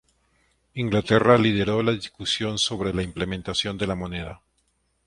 Inglaterra 0.73 1.37
lideró 1.37 1.83
la 1.83 1.91
discusión 1.91 2.57
sobre 2.57 2.91
la 2.91 3.03
implementación 3.03 3.77
de 3.77 3.85
la 3.85 3.93
moneda. 3.93 4.41